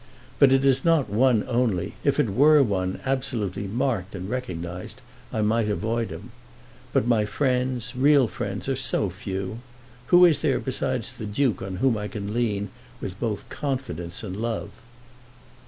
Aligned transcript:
But 0.39 0.51
it 0.51 0.65
is 0.65 0.83
not 0.83 1.11
one 1.11 1.45
only. 1.47 1.93
If 2.03 2.19
it 2.19 2.31
were 2.31 2.63
one, 2.63 2.99
absolutely 3.05 3.67
marked 3.67 4.15
and 4.15 4.27
recognised, 4.27 4.99
I 5.31 5.41
might 5.43 5.69
avoid 5.69 6.09
him. 6.09 6.31
But 6.91 7.05
my 7.05 7.23
friends, 7.23 7.95
real 7.95 8.27
friends, 8.27 8.67
are 8.67 8.75
so 8.75 9.11
few! 9.11 9.59
Who 10.07 10.25
is 10.25 10.39
there 10.39 10.59
besides 10.59 11.13
the 11.13 11.27
Duke 11.27 11.61
on 11.61 11.75
whom 11.75 11.97
I 11.99 12.07
can 12.07 12.33
lean 12.33 12.69
with 12.99 13.19
both 13.19 13.47
confidence 13.49 14.23
and 14.23 14.35
love?" 14.37 14.71